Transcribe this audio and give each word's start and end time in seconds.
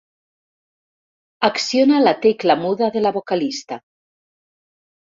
Acciona 1.49 2.01
la 2.07 2.15
tecla 2.25 2.59
muda 2.65 2.91
de 2.97 3.05
la 3.07 3.13
vocalista. 3.21 3.83